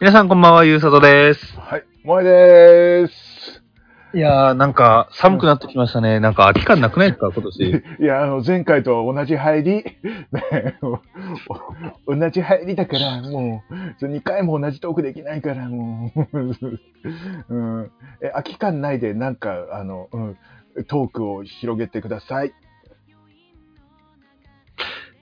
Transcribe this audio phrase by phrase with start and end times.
[0.00, 1.58] 皆さんこんばんは、ゆうさとです。
[1.58, 3.64] はい、萌えでーす。
[4.14, 6.20] いやー、なんか、寒くなってきましたね。
[6.20, 7.82] なんか、期間なくないですか、今年。
[8.00, 9.84] いや、あの、前回と同じ入り、
[10.30, 10.78] ね、
[12.06, 13.64] お同じ入りだから、も
[14.00, 16.54] う、2回も同じトークできないから、もう、
[17.50, 17.90] うん、
[18.22, 20.36] え、空き感ないで、なんか、あの、うん、
[20.86, 22.52] トークを広げてください。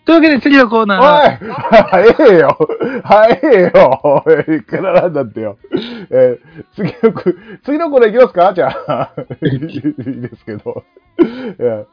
[0.07, 1.53] というわけで、次のコーおいナー。
[1.53, 2.57] 早えよ
[3.03, 4.25] 早えよ
[4.57, 5.59] いくらなんだってよ。
[6.11, 7.23] えー次のコ、
[7.65, 8.55] 次のコーナーいきますか？
[8.55, 9.11] じゃあ。
[9.43, 10.85] いいですけど。
[11.19, 11.85] いや、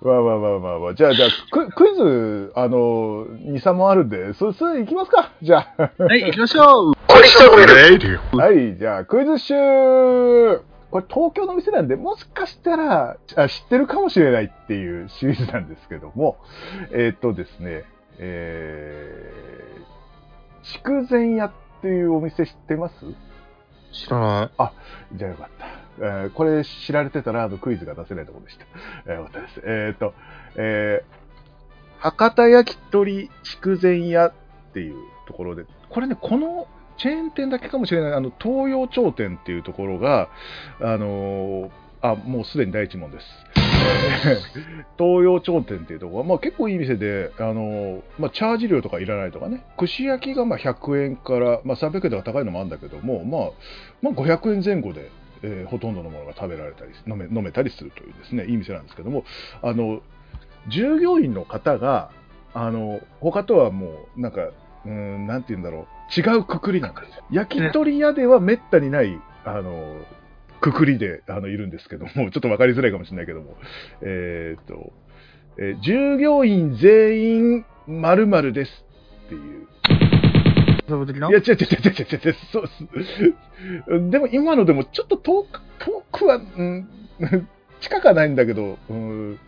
[0.00, 0.94] まあまあまあまあまあ。
[0.94, 5.32] じゃあ、じゃあ、ククイズ、あの、2、3問あるんで、そ、それいきますか？
[5.42, 5.90] じゃあ。
[5.98, 6.92] はい、行きましょう。
[8.36, 9.54] はい、じゃあ、クイズ集
[10.90, 16.38] これ東京の店なんで、もしかしたらあ知ってるかもしれないっていうシリーズなんですけども、
[16.92, 17.84] えーっとですね、
[18.18, 22.94] えー、筑前屋っていうお店知ってます？
[23.92, 24.50] 知らない。
[25.16, 25.66] じゃあよかった。
[25.98, 28.66] えーこれ知られてたらあのクイズが出せないところでした。
[29.06, 29.60] えーよかったです。
[29.64, 30.14] えーっと、
[30.56, 34.32] えー、博多焼き鳥筑前屋っ
[34.72, 40.28] ていうところで、これね、このチェーン店だけかもしれない、あの、東洋町店っていうところが、
[40.80, 41.70] あのー
[42.02, 43.26] あ、もうすでに第一問です。
[44.98, 53.50] 東洋町店っていうところは、まあ結構いい店で、あのまあチャージ料とかいらないとかね、串焼きがまあ100円から、まあ300円とか高いのもあるんだけども、まあ、
[54.02, 55.10] まあ500円前後で、
[55.42, 59.24] えーほとんどのものが食べられたり飲め飲めたりするというですねいい店なんですけども
[59.62, 60.00] あの
[60.68, 62.10] 従業員の方が
[62.54, 64.48] あの他とはもうなんか
[64.86, 69.96] うーんなんて言うんだろう違うくくりなんですよ焼き鳥屋ではめったにないあの
[70.60, 73.56] くくりであのいるんですけども ちょっと分かりづらいかもしれないけども
[74.00, 74.92] えーっと、
[75.58, 78.84] えー従業員全員〇〇です
[79.26, 79.66] っていう
[81.30, 84.10] いや、違う違う違う違う違う、そうっす。
[84.10, 86.88] でも今のでもちょっと遠く、遠くは、うん、
[87.80, 89.38] 近くはないんだけど、うん、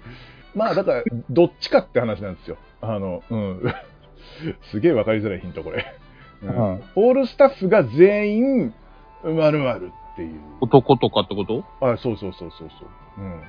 [0.55, 2.57] まあだから、どっちかって話なんですよ。
[2.81, 3.63] あの、うん。
[4.71, 5.85] すげえわかりづらいヒント、これ。
[6.43, 8.75] うんうんオールスタッフが全員、
[9.25, 10.41] まるまるっていう。
[10.61, 11.65] 男とかってこと？
[11.81, 13.21] あ、そうそうそうそうそう。
[13.21, 13.41] うん。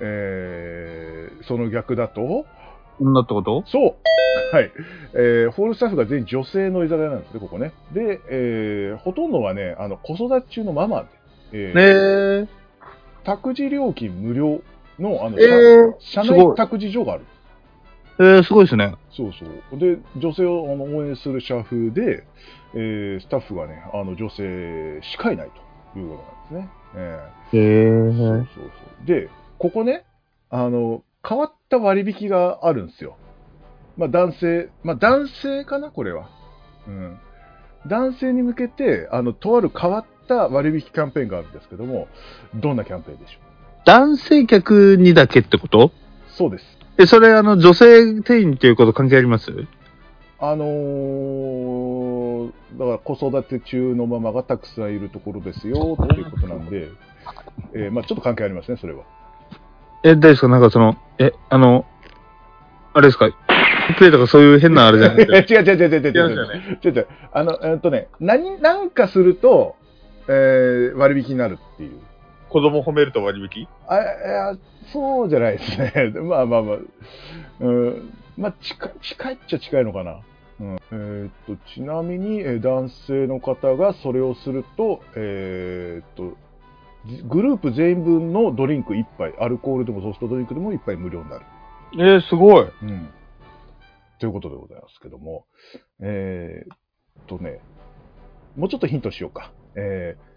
[0.00, 2.44] えー、その逆だと、
[3.00, 3.64] 女ってこと？
[3.66, 4.54] そう。
[4.54, 4.70] はい。
[5.14, 7.72] えーホールスタッフが全員女性の居酒屋なんですね、ここね。
[7.92, 11.06] で、えーほとんどはね、あの、子育て中のママで、
[11.52, 12.48] えーねえ。
[13.24, 14.60] 託児料金無料
[14.98, 17.24] の、あの、えー社内託児所がある。
[18.24, 18.94] えー、すごいですね。
[19.10, 19.44] そうそ
[19.76, 19.78] う。
[19.78, 22.24] で、女性をあの応援する社風で、
[22.74, 25.50] えースタッフがね、あの、女性しかいない
[25.92, 26.70] ということなんですね。
[26.94, 29.06] えーへそうそうそう。
[29.06, 29.28] で、
[29.58, 30.04] ここね、
[30.50, 33.16] あの、変わった割引があるんですよ。
[33.96, 36.28] まあ男性、まあ男性かな、これは。
[36.86, 37.18] うん。
[37.88, 42.06] 男性に向けて、あの、とある変わった割引キャンペーンがあるんですけども、
[42.54, 43.38] どんなキャンペーンでしょ
[43.84, 45.86] 男性客にだけってこと？
[45.86, 45.90] う
[46.28, 46.64] そうです。
[47.02, 49.50] え、それ、あの、女性店員っていうこと関係あります？
[50.38, 56.88] あのーだから子育て中のママがたくさんいるところですよ、っていうことなんで、
[57.74, 59.04] えーまあちょっと関係ありますね、それは。
[60.04, 61.84] え、大丈夫ですかなんかその、え、あの、
[62.94, 63.30] あれですか？
[63.98, 65.32] プレイとかそういう変なあれじゃなくて。
[65.54, 66.78] 違う違う違う違う違う違う違いますよね。
[66.84, 67.06] 違う違う。
[67.32, 69.76] あの、えっとね、何、なんかすると、
[70.28, 71.92] えー割引になるっていう。
[72.52, 73.66] 子供褒めると割引？
[73.88, 74.56] あ、いや、
[74.92, 76.10] そうじゃないですね。
[76.20, 76.78] まあまあまあ。
[77.60, 80.20] うん、まあ、近い、近いっちゃ近いのかな。
[80.60, 86.36] うん、えーっと、ちなみに、えー男性の方がそれをすると、えーっと、
[87.06, 91.44] じグループ全員分のドリンク1杯、アルコールでもソフトドリンクでも1杯無料になる。
[91.94, 92.66] えー、すごい。
[92.82, 93.08] うん。
[94.18, 95.46] ということでございますけども、
[96.00, 96.76] えーっ
[97.26, 97.60] とね、
[98.56, 99.52] もうちょっとヒントしようか。
[99.74, 100.31] えー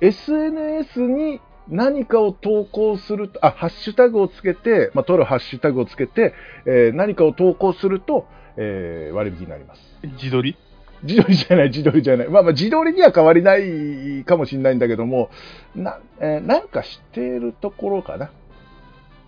[0.00, 6.34] SNS に何かを投稿すると、あ、ハッシュタグをつけて、まあ、取るハッシュタグをつけて、
[6.66, 8.26] えー何かを投稿すると、
[8.56, 9.80] えー割引になります。
[10.02, 10.56] 自撮り？
[11.02, 12.28] 自撮りじゃない、自撮りじゃない。
[12.28, 15.30] まあまあ、自撮りには変わりないかもしれないんだけども、
[15.74, 18.30] な、えーなんかしているところかな。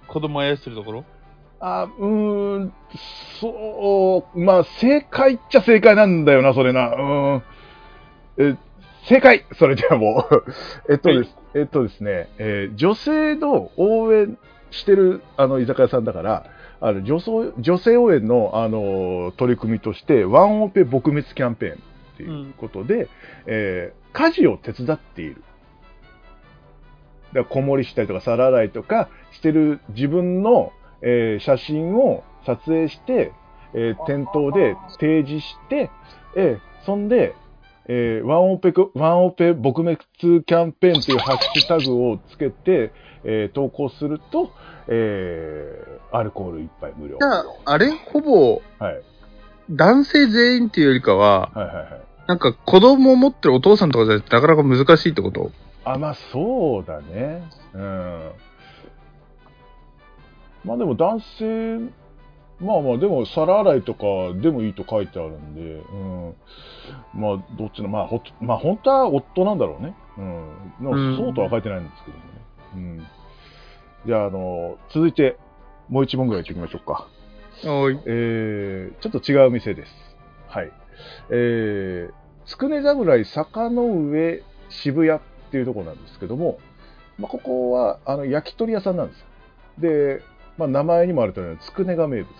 [0.06, 1.05] 子供あやしてるところ？
[1.61, 2.73] あ、うーん、
[3.41, 6.88] そう、まあ、正解っちゃ正解なんだよな、それな。
[6.91, 7.43] うーん。
[8.38, 8.56] え、
[9.08, 9.44] 正解。
[9.58, 10.44] それではもう。
[10.93, 14.37] えっとです、えっとですね、えー女性の応援
[14.70, 16.46] してる、あの、居酒屋さんだから、
[16.81, 21.76] あの女性女性応援の、あの取り組みとして、ワンオペ撲滅キャンペーンっ
[22.19, 23.08] ていうことで、
[23.46, 25.43] えー家事を手伝っている。
[27.34, 30.72] だから子守りしたりとか皿洗いとかしてる自分の、
[31.02, 33.32] えー写真を撮影して、
[33.75, 35.90] えー店頭で提示して、
[36.37, 37.34] えーそんで、
[37.88, 42.93] えーワンオペコ、ワンオペ撲滅キャンペーンというハッシュタグをつけて、
[43.25, 44.52] えー投稿すると、
[44.88, 47.19] えーアルコール一杯無料。
[47.19, 47.90] じゃあ、あれ？
[47.90, 49.02] ほぼ、はい。
[49.70, 51.87] 男性全員っていうよりかは、はいはいはい。
[52.26, 55.50] なんか子供を持ってるお父さんとかじゃなくてなかなか難しいってこと？
[55.84, 57.43] あ、まあそうだね。
[57.75, 58.31] うん。
[60.64, 61.79] まあでも男性、
[62.60, 64.05] まあまあでも皿洗いとか
[64.40, 66.34] でもいいと書いてあるんで、うん。
[67.14, 69.94] まあどっちの、まあほ、まあ本当は夫なんだろうね。
[70.81, 71.16] うん。
[71.16, 72.22] そうとは書いてないんですけどね。
[72.75, 73.06] うん。
[74.06, 75.37] じゃあ、あの、続いて、
[75.88, 77.08] もう一問ぐらい行ってましょうか。
[77.64, 77.99] おい。
[78.06, 79.93] えー、ちょっと違う店です。
[80.49, 80.72] はい。
[81.31, 82.12] えー、
[82.46, 85.20] つくね侍坂の上渋谷っ
[85.50, 86.58] ていうところなんですけども、
[87.19, 89.26] まあ、ここはあの焼き鳥屋さんなんですよ。
[89.78, 90.22] で、
[90.56, 92.34] まあ、名前にもある通り、つくねが名物で、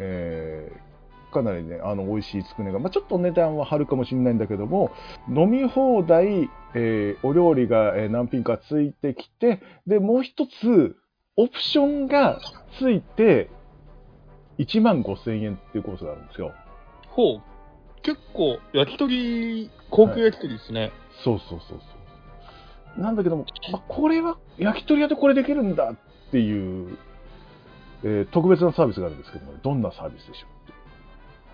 [0.00, 0.90] えー
[1.32, 4.90] かなりね、あの美味しいつくねが、まあ、ちょっと値段は張るかもしれないんだけども、
[5.28, 10.96] 飲み放題、えーお料理がえー何品かついてきて、で、もう一つ、
[11.36, 12.40] オプションが
[12.80, 13.48] ついて、
[14.58, 16.52] 1万5千円っていうコースがあるんですよ。
[17.10, 17.42] ほう。
[18.02, 20.90] 結構、焼き鳥、高級焼き鳥ですね。
[21.22, 23.00] そうそうそうそう。
[23.00, 26.98] なんだけども、まあ、これは焼き鳥屋でこれできるんだっていう、
[28.04, 30.46] えー特別なサービスがあるんですけども、どんなサービスでしょ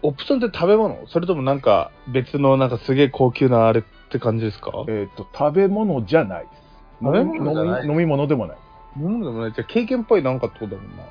[0.03, 1.07] オプションって食べ物？
[1.09, 4.71] それともなんか別のなんかすげえ高級なあれって感じですか？
[4.87, 4.91] う。
[4.91, 6.63] えっ、と、食べ物じゃないです。
[7.01, 8.57] 食べ物じゃない飲み飲み物でもない。
[8.97, 9.53] なんでもない。
[9.53, 11.03] じゃあ経験っぽいなんかってことだもんな。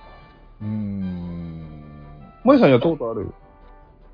[0.61, 1.71] うーん。
[2.43, 3.31] マリさんやったことある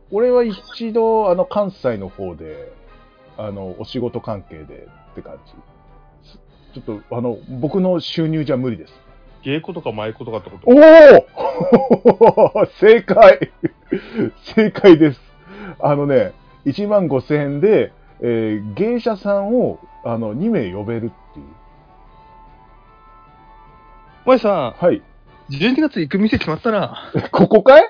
[0.10, 2.72] 俺は一度、あの、関西の方で、
[3.38, 6.30] あの、お仕事関係でって感じ。
[6.32, 6.40] す
[6.74, 8.94] ちょっと、あの、僕の収入じゃ無理です。
[9.44, 10.70] 芸妓とか舞妓とかってこと？
[10.70, 13.52] おお 正解
[14.56, 15.22] 正解です。
[15.80, 16.34] あのね、
[16.66, 17.92] 1万5千円で、
[18.22, 21.46] えー芸者さんをあの2名呼べるっていう。
[24.26, 24.98] マリさはい。
[24.98, 25.02] ん、
[25.50, 27.12] 12月行く店決まったな。
[27.32, 27.84] ここかい？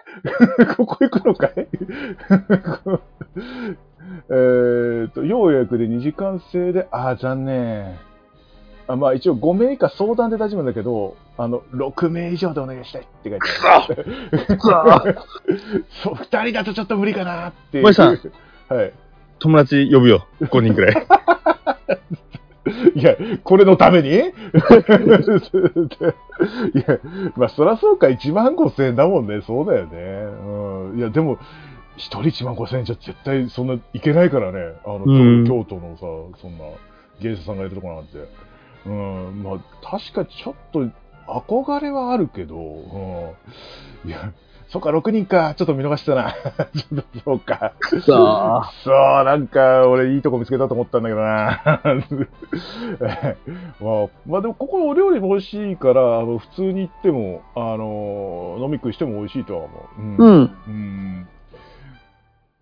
[0.78, 1.68] ここ行くのかい？
[4.30, 7.98] えーっと、要予約で2時間制で、あー、残念。
[8.94, 14.06] あまあ一応5名以下相談で大丈夫だけど、あの、6名以上でお願いしたいって書いてある。
[16.04, 17.84] そう、2人だとちょっと無理かなっていう。
[17.84, 18.18] 森さん
[18.70, 18.94] はい。
[19.40, 20.28] 友達呼ぶよ。
[20.42, 20.96] 5人くらい。
[22.96, 24.10] いや、これのために？
[24.14, 24.32] いや、
[27.36, 29.42] まあ、そらそうか、1万5千円だもんね。
[29.42, 29.92] そうだよね。
[29.94, 31.00] うん。
[31.00, 31.38] いや、でも、
[31.98, 34.60] 一人1万5千円じゃ絶対そんないけないからね。
[34.86, 35.12] あの、う
[35.42, 36.02] ん京京都のさ、
[36.42, 36.64] そんな
[37.20, 38.18] 芸者さんがいるとこなんて。
[38.86, 39.44] うん。
[39.44, 40.88] まあ、確かにちょっと
[41.28, 44.10] 憧れはあるけど、うん。
[44.10, 44.34] いや、
[44.72, 45.54] そっか、6人か。
[45.58, 46.34] ちょっと見逃したな。
[46.34, 47.74] ちょっとそうか。
[48.08, 48.72] さあ。
[48.86, 48.94] そう、
[49.26, 51.82] なんか、俺いいとこ見つけたと思ったんだけどな。
[53.82, 60.02] まあ、まあでも、ここお料理も美味しいから、あの、普通に行っても、あの、飲み食いしても美味しいとは思う。
[60.02, 60.16] うん。
[60.18, 60.56] うん。
[60.68, 61.28] うん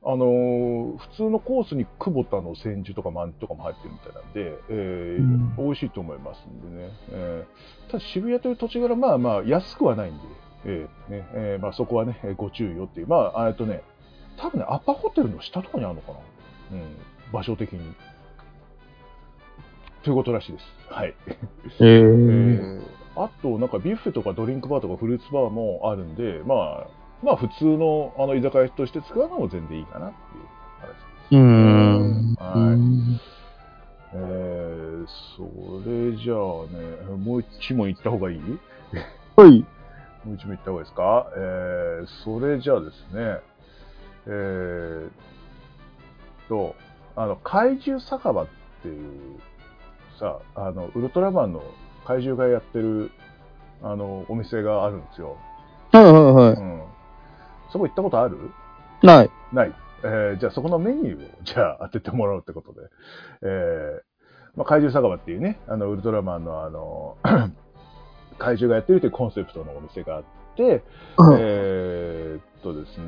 [0.01, 6.91] あの普通のコースに久保田の千住とか万とかも入ってるみたいなんで、えーうん美味しいと思いますんでね。
[7.11, 10.21] えーただ渋谷という土地柄、まあまあ安くはないんで、
[10.65, 13.07] えーねえーまあ、そこはね、えーご注意をっていう。
[13.07, 13.81] まあ、えっとね、
[14.37, 16.17] 多分ね、アパホテルの下とかにあるのかな。
[16.71, 16.83] うん、
[17.33, 17.93] 場所的に。
[20.03, 20.65] ということらしいです。
[20.89, 21.13] はい。
[21.79, 21.85] えー。
[21.85, 22.81] えー
[23.15, 26.87] あと、なんかビュッフェとかドリンクバーとかフルーツバーもあるんで、まあ、
[27.23, 30.45] まあ普通のあの居酒屋として使うのも全然いいかなっていう
[30.79, 31.35] 話です。
[31.35, 32.35] うーん。
[32.35, 33.21] はい
[34.11, 35.05] えー、
[35.37, 35.43] そ
[35.87, 36.37] れじゃあ
[37.13, 38.39] ね、もう一問行った方がいい？
[39.35, 39.65] はい。
[40.25, 41.27] もう一問行った方がいいですか？
[41.37, 43.39] えー、それじゃあですね、
[44.25, 45.09] えー、
[46.47, 46.75] と、
[47.15, 48.47] あの、怪獣酒場っ
[48.81, 49.39] ていう、
[50.19, 51.61] さ、あの、ウルトラマンの
[52.07, 53.11] 怪獣がやってる、
[53.83, 55.37] あの、お店があるんですよ。
[55.91, 56.81] はいはいはうん。
[57.71, 58.37] そこ行ったことある？
[59.03, 59.05] い。
[59.07, 59.29] ない。
[59.53, 59.73] ない。
[60.03, 62.81] えーじゃあそこのメニューを、じゃあ当ててもらおうってことで。
[63.41, 64.01] えー
[64.55, 67.17] まあ、怪獣酒場っていうね、あの、ウルトラマンのあの、
[68.39, 70.23] 怪獣がやってるというコンセプトのお店があっ
[70.55, 70.83] て、
[71.37, 73.05] えーっとですね、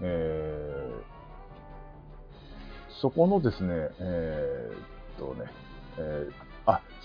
[0.00, 1.14] えー
[3.00, 3.68] そこのですね、
[3.98, 5.50] えーっとね、
[5.98, 6.43] えーあ、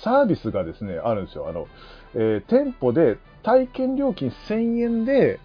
[0.03, 1.48] サービスがですね、あるんですよ。
[1.50, 1.68] あの、
[2.15, 5.39] えー店舗で体験料金1000円で、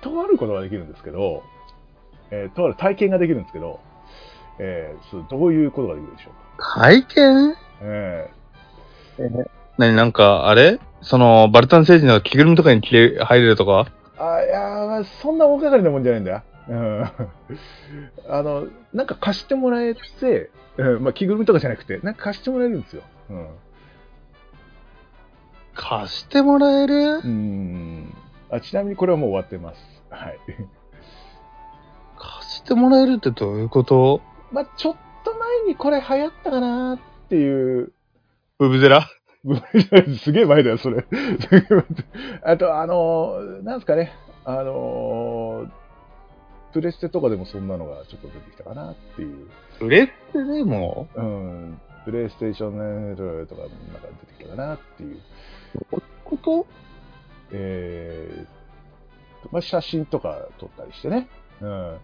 [0.00, 1.42] とあることができるんですけど、
[2.30, 3.80] えーとある体験ができるんですけど、
[4.58, 6.80] えーどういうことができるでしょうか？
[6.80, 7.54] 体験？
[7.82, 8.28] え
[9.78, 9.94] 何？
[9.96, 10.78] なんか、あれ？
[11.02, 13.86] その、バルタン星人の着ぐるみとかに着れ入れるとか？
[14.16, 16.42] ーあいやそんな大掛かりなもんじゃないんだよ。
[16.68, 17.02] うん。
[18.28, 23.02] あの、なんか貸してもらえて、うんまあ、着ぐるみとかじゃなくて、なんか貸してもらえるんですよ。
[23.30, 23.46] うん。
[25.80, 26.94] 貸してもらえる？
[27.18, 28.14] うん
[28.50, 29.80] あちなみにこれはもう終わってます。
[30.10, 30.38] はい。
[32.18, 34.20] 貸してもらえるってどういうこと？
[34.50, 37.92] まあ、ちょっと前にこれ流行ったかなっていう、
[38.58, 39.06] ブブゼラ？
[40.18, 41.06] すげえ前だよ、それ。
[42.42, 44.12] あと、あの、なんですかね、
[44.44, 45.66] あの、
[46.72, 49.48] プレステとかでもそんなのがちょっと出てきたかなっていう。
[49.80, 50.12] 売れって
[50.44, 51.06] でも？
[51.14, 55.18] うん、プレイステーションとかなんか出てきたかなっていう。
[56.24, 56.66] こと
[57.50, 58.58] えー
[59.52, 61.28] まあ、写真とか撮ったりしてね。
[61.60, 61.98] うん。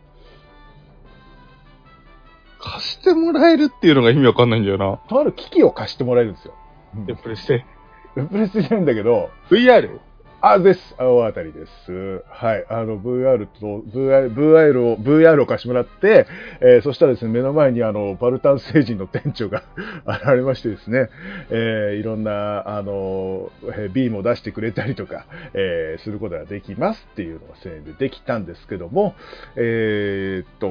[2.58, 4.98] 貸してもらえるっていうのが意味わかんないんだよな。
[5.08, 6.54] とある機器を貸してもらえるんですよ。
[6.96, 7.66] うんで、プレステ。
[8.14, 10.00] プレステじゃないんだけど、VR?
[10.46, 10.94] あ、です。
[10.98, 12.22] 青あたりです。
[12.28, 12.66] はい。
[12.68, 16.26] あの、VR と、VR, VR を、VR を貸してもらって、
[16.60, 19.62] えーそしたらですね、目の前にあの、バルタン星人の店長が
[20.04, 21.08] 現れましてですね、
[21.48, 23.52] えーいろんな、あの、
[23.94, 25.24] ビームを出してくれたりとか、
[25.54, 29.14] えーすることができますっていうのが1000円でできたんですけども、
[29.56, 30.66] えーっと、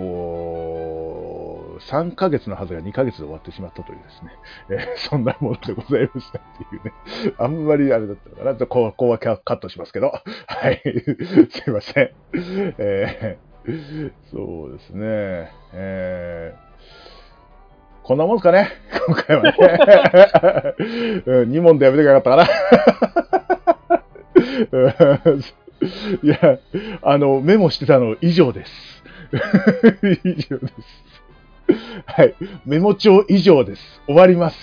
[1.90, 4.32] 3ヶ月のはずが2ヶ月で終わってしまったというですね、
[4.70, 6.94] えーそんなものでございましたっていうね、
[7.40, 10.14] あんまりあれだったのかな、ここはカカットしますけど、
[10.48, 10.82] はい、
[11.50, 12.12] すいません。
[12.78, 13.54] えー
[14.30, 16.74] そうですね、えー
[18.04, 18.70] こんなもんですかね、
[19.08, 19.56] 今回はね。
[21.26, 22.50] うん、2問でやめてかなかったか
[23.94, 24.04] な？
[24.72, 24.90] う
[25.38, 25.44] ん
[26.22, 26.60] いや、
[27.02, 29.04] あの、メモしてたの以上です。
[30.24, 30.74] 以上です。
[32.06, 32.36] はい。
[32.66, 34.02] メモ帳以上です。
[34.06, 34.58] 終わります。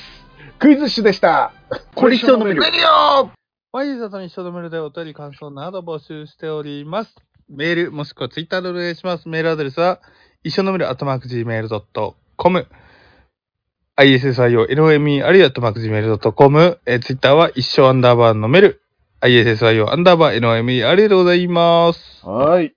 [0.58, 1.52] クイズッシュでした。
[1.94, 2.80] これ一生のメールレディ
[3.24, 3.39] オ
[3.72, 7.14] ワイズさんに一度メールでお便り感想など募集しております。
[7.48, 9.28] メール、もしくはツイッターでお願いします。
[9.28, 10.00] メールアドレスは、
[10.42, 12.66] 一緒のメール、アットマーク Gmail.com。
[13.96, 16.80] ISSIO、LOME、あるいはアットマーク Gmail.com。
[16.84, 18.82] え、ツイッターは一生アンダーバーのメール、
[19.20, 22.26] ISSIO、アンダーバー、LOME、ありがとうございます。
[22.26, 22.66] はい。
[22.66, 22.72] い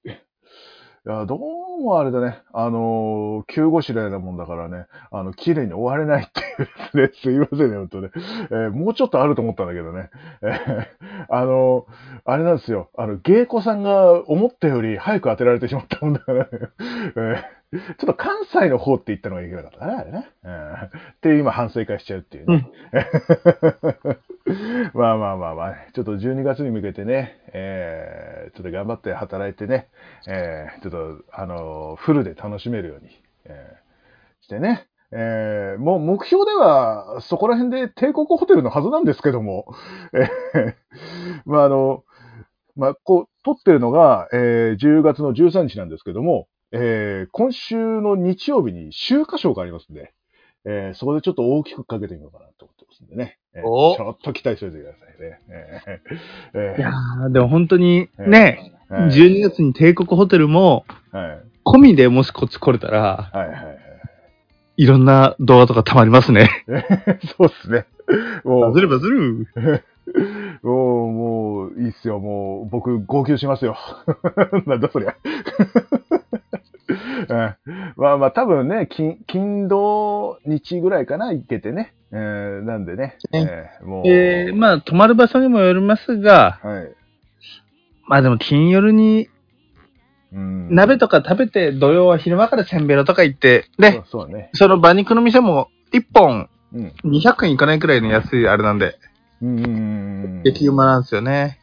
[1.05, 1.39] や、どう
[1.77, 2.39] もあれだね。
[2.53, 7.31] あのー、急ごしらえなもんだからね、あの、綺麗に終われないっていうですね。
[7.31, 8.09] すいませんね、本当ね。
[8.51, 10.09] えーもうちょっとあると思ったんだけどね。
[10.41, 10.87] えー
[11.29, 11.93] あのー
[12.25, 12.89] あれなんですよ。
[12.97, 16.49] あの、芸妓さんが思ったより早く当てられてしまったもんだからね。
[17.15, 20.29] えー ちょっと関西の方って言ったのがいけなかったね、あれね。
[20.43, 20.89] うんっ
[21.21, 22.69] ていう今反省会しちゃうっていうね。
[24.93, 29.87] まあまあまあまあ、ちょっと12月に向けてね、えーちょっと頑張って働いてね、
[30.27, 33.09] えーちょっと、あのフルで楽しめるように、
[33.45, 39.73] えーしてね、えーもう目標ではそこら辺で帝国ホテルのはずなんですけども、
[40.13, 40.73] えー
[41.45, 42.03] まああの、
[42.75, 50.13] まあ、こう、撮ってるのが、えー10月の13日なんですけども、えー今週の日曜日に秋華賞がありますんで、
[50.65, 53.37] えーそこでちょっと大きくかけてみようかなと思ってますんでね。
[53.53, 55.39] えーおちょっと期待しておいてくださいね。
[55.49, 61.39] えーえーいやー、でも本当に、ね、はい12月に帝国ホテルも、はい。
[61.65, 63.77] 込みでもしこっち来れたら、はいはいはい。
[64.77, 66.49] いろんな動画とか溜まりますね。
[67.37, 67.85] そうっすね。
[68.43, 69.47] もう、バズるバズる。
[70.63, 72.19] もう、もう、いいっすよ。
[72.19, 73.77] もう、僕、号泣しますよ。
[74.67, 75.15] なんだそりゃ。
[77.29, 77.55] うん
[77.97, 81.93] まあまあ、多分ね、金、金土日ぐらいかな、行けてね。
[82.11, 83.17] えーなんでね。
[83.33, 86.95] えーもう、えー、まあ、泊まる場所にもよりますが、はい。
[88.07, 89.29] まあでも金夜に
[90.33, 94.49] うん鍋とか食べて、土曜は昼間からせんべろとか行って、で、そうね。
[94.53, 96.93] その馬肉の店も1本うん。
[97.03, 98.97] 200円いかないくらいの安いあれなんで、
[99.41, 100.41] うん。
[100.43, 101.59] 激うまなんですよね。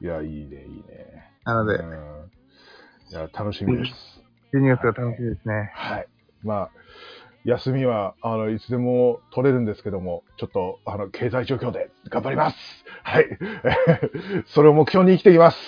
[0.00, 1.30] いや、いいね、いいね。
[1.44, 1.92] なのでう、ん。
[3.10, 4.15] いや、楽しみです。
[4.54, 5.70] 12月が楽しみですね。
[5.74, 6.08] はい。
[6.42, 6.70] まあ、
[7.44, 12.56] 休みは、あの、いつでも取れるんですけども、ちょっと、あの、経済状況で頑張ります。
[13.04, 13.38] はい。
[14.46, 15.58] それを目標に生きていきます。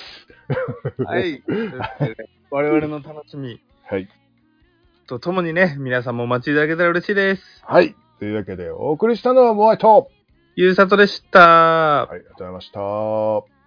[1.04, 1.42] はい。
[2.50, 4.08] 我々の楽しみはい。
[5.06, 7.62] とともにね、皆さんもお待ちいただけたら嬉しいです。
[7.64, 7.94] はい。
[8.18, 10.10] というわけで、お送りしたのはモアイと、
[10.56, 11.40] ゆうさとでした。
[11.40, 13.57] はい、ありがとうございました。